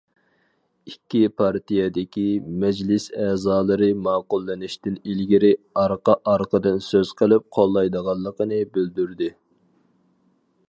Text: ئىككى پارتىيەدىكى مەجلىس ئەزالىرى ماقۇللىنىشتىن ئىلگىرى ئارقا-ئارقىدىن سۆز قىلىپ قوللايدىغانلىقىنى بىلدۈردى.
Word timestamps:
ئىككى 0.91 1.19
پارتىيەدىكى 1.41 2.23
مەجلىس 2.63 3.03
ئەزالىرى 3.25 3.89
ماقۇللىنىشتىن 4.07 4.97
ئىلگىرى 5.11 5.51
ئارقا-ئارقىدىن 5.83 6.81
سۆز 6.87 7.13
قىلىپ 7.23 7.47
قوللايدىغانلىقىنى 7.59 8.63
بىلدۈردى. 8.79 9.29